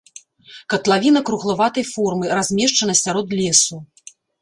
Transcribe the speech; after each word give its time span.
Катлавіна 0.73 1.19
круглаватай 1.27 1.85
формы, 1.93 2.25
размешчана 2.41 2.93
сярод 3.05 3.27
лесу. 3.45 3.75